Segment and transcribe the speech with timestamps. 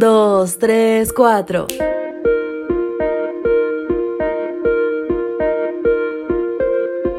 [0.00, 1.66] 2, 3, 4.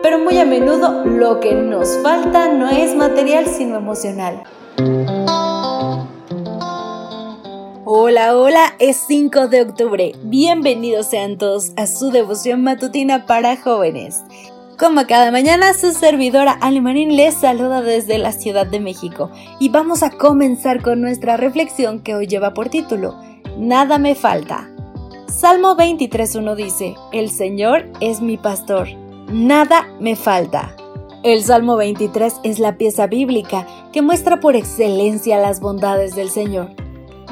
[0.01, 4.41] Pero muy a menudo lo que nos falta no es material sino emocional.
[7.86, 10.13] Hola, hola, es 5 de octubre.
[10.24, 14.24] Bienvenidos sean todos a su devoción matutina para jóvenes.
[14.82, 20.02] Como cada mañana, su servidora Alemarín les saluda desde la Ciudad de México y vamos
[20.02, 23.16] a comenzar con nuestra reflexión que hoy lleva por título
[23.59, 24.72] Nada me falta.
[25.27, 28.88] Salmo 23.1 dice, El Señor es mi pastor,
[29.31, 30.75] nada me falta.
[31.22, 36.72] El Salmo 23 es la pieza bíblica que muestra por excelencia las bondades del Señor.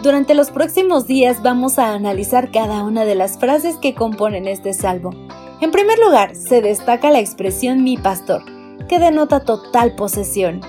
[0.04, 4.74] Durante los próximos días vamos a analizar cada una de las frases que componen este
[4.74, 5.29] salmo
[5.62, 8.44] en primer lugar, se destaca la expresión mi pastor,
[8.88, 10.62] que denota total posesión.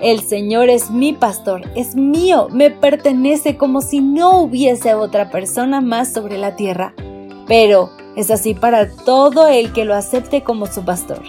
[0.00, 5.80] El Señor es mi pastor, es mío, me pertenece como si no hubiese otra persona
[5.80, 6.94] más sobre la tierra.
[7.46, 11.22] Pero es así para todo el que lo acepte como su pastor.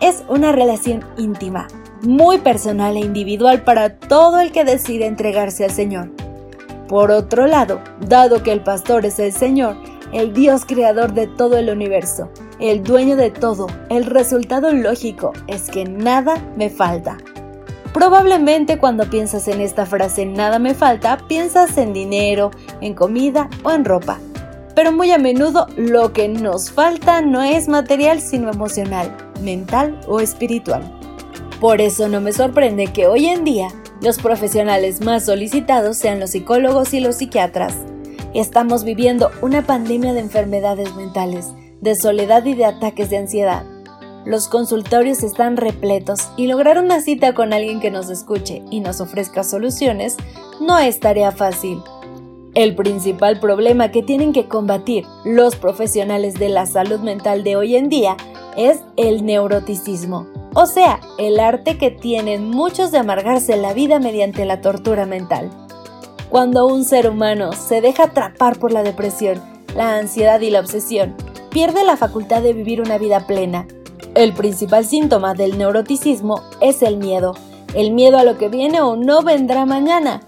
[0.00, 1.68] Es una relación íntima,
[2.02, 6.10] muy personal e individual para todo el que decide entregarse al Señor.
[6.88, 9.76] Por otro lado, dado que el pastor es el Señor,
[10.12, 15.70] el Dios creador de todo el universo, el dueño de todo, el resultado lógico es
[15.70, 17.18] que nada me falta.
[17.92, 22.50] Probablemente cuando piensas en esta frase nada me falta, piensas en dinero,
[22.80, 24.18] en comida o en ropa.
[24.74, 30.20] Pero muy a menudo lo que nos falta no es material sino emocional, mental o
[30.20, 30.82] espiritual.
[31.60, 33.68] Por eso no me sorprende que hoy en día
[34.00, 37.74] los profesionales más solicitados sean los psicólogos y los psiquiatras.
[38.34, 41.46] Estamos viviendo una pandemia de enfermedades mentales,
[41.80, 43.64] de soledad y de ataques de ansiedad.
[44.26, 49.00] Los consultorios están repletos y lograr una cita con alguien que nos escuche y nos
[49.00, 50.18] ofrezca soluciones
[50.60, 51.82] no es tarea fácil.
[52.54, 57.76] El principal problema que tienen que combatir los profesionales de la salud mental de hoy
[57.76, 58.14] en día
[58.58, 64.44] es el neuroticismo, o sea, el arte que tienen muchos de amargarse la vida mediante
[64.44, 65.50] la tortura mental.
[66.28, 69.40] Cuando un ser humano se deja atrapar por la depresión,
[69.74, 71.14] la ansiedad y la obsesión,
[71.50, 73.66] pierde la facultad de vivir una vida plena.
[74.14, 77.34] El principal síntoma del neuroticismo es el miedo,
[77.74, 80.20] el miedo a lo que viene o no vendrá mañana.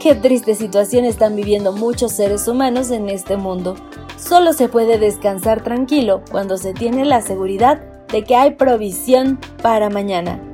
[0.00, 3.76] Qué triste situación están viviendo muchos seres humanos en este mundo.
[4.16, 7.78] Solo se puede descansar tranquilo cuando se tiene la seguridad
[8.10, 10.51] de que hay provisión para mañana.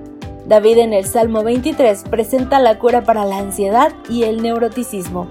[0.48, 5.28] David en el Salmo 23 presenta la cura para la ansiedad y el neuroticismo.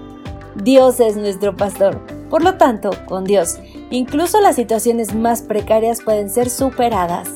[0.54, 2.00] Dios es nuestro pastor.
[2.30, 3.58] Por lo tanto, con Dios,
[3.90, 7.30] incluso las situaciones más precarias pueden ser superadas.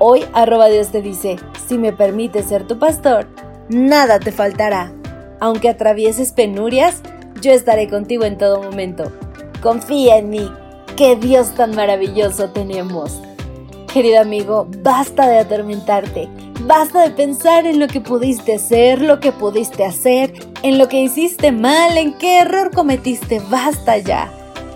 [0.00, 1.36] Hoy, arroba Dios te dice,
[1.68, 3.28] si me permites ser tu pastor,
[3.68, 4.92] nada te faltará.
[5.38, 7.00] Aunque atravieses penurias,
[7.40, 9.12] yo estaré contigo en todo momento.
[9.62, 10.50] Confía en mí.
[10.96, 13.20] ¡Qué Dios tan maravilloso tenemos!
[13.94, 16.28] Querido amigo, basta de atormentarte.
[16.62, 20.32] Basta de pensar en lo que pudiste ser, lo que pudiste hacer,
[20.64, 23.40] en lo que hiciste mal, en qué error cometiste.
[23.48, 24.32] Basta ya.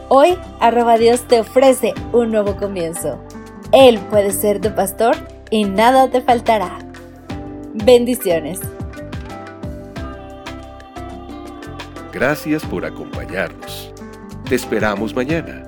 [0.09, 3.19] Hoy, arroba Dios te ofrece un nuevo comienzo.
[3.73, 5.17] Él puede ser tu pastor
[5.51, 6.79] y nada te faltará.
[7.75, 8.61] Bendiciones.
[12.13, 13.93] Gracias por acompañarnos.
[14.49, 15.68] Te esperamos mañana.